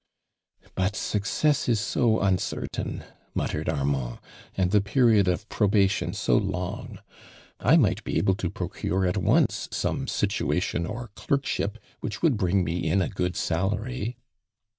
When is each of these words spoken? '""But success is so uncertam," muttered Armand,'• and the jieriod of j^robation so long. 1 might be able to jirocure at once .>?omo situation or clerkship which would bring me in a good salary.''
'""But 0.75 0.95
success 0.95 1.69
is 1.69 1.79
so 1.79 2.17
uncertam," 2.21 3.03
muttered 3.35 3.69
Armand,'• 3.69 4.15
and 4.57 4.71
the 4.71 4.81
jieriod 4.81 5.27
of 5.27 5.47
j^robation 5.49 6.15
so 6.15 6.37
long. 6.37 6.97
1 7.61 7.79
might 7.79 8.03
be 8.03 8.17
able 8.17 8.33
to 8.33 8.49
jirocure 8.49 9.07
at 9.07 9.17
once 9.17 9.67
.>?omo 9.67 10.09
situation 10.09 10.87
or 10.87 11.11
clerkship 11.15 11.77
which 11.99 12.23
would 12.23 12.35
bring 12.35 12.63
me 12.63 12.79
in 12.83 12.99
a 12.99 13.09
good 13.09 13.35
salary.'' 13.35 14.17